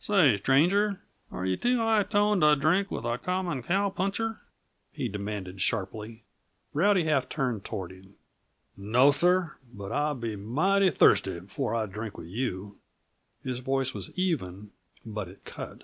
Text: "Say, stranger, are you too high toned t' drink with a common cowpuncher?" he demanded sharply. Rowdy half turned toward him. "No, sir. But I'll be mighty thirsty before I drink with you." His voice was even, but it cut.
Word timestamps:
"Say, 0.00 0.36
stranger, 0.38 1.00
are 1.30 1.46
you 1.46 1.56
too 1.56 1.76
high 1.78 2.02
toned 2.02 2.42
t' 2.42 2.56
drink 2.56 2.90
with 2.90 3.04
a 3.04 3.18
common 3.18 3.62
cowpuncher?" 3.62 4.40
he 4.90 5.08
demanded 5.08 5.60
sharply. 5.60 6.24
Rowdy 6.74 7.04
half 7.04 7.28
turned 7.28 7.64
toward 7.64 7.92
him. 7.92 8.16
"No, 8.76 9.12
sir. 9.12 9.58
But 9.72 9.92
I'll 9.92 10.16
be 10.16 10.34
mighty 10.34 10.90
thirsty 10.90 11.38
before 11.38 11.72
I 11.76 11.86
drink 11.86 12.18
with 12.18 12.26
you." 12.26 12.78
His 13.44 13.60
voice 13.60 13.94
was 13.94 14.10
even, 14.18 14.72
but 15.04 15.28
it 15.28 15.44
cut. 15.44 15.82